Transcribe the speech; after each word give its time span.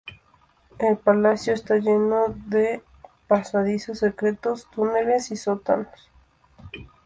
El 0.79 0.97
palacio 0.97 1.53
está 1.53 1.75
lleno 1.77 2.29
de 2.47 2.81
pasadizos 3.27 3.99
secretos, 3.99 4.67
túneles 4.71 5.29
y 5.29 5.35
sótanos. 5.35 6.09